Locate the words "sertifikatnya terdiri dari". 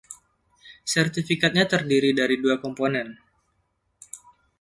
0.93-2.35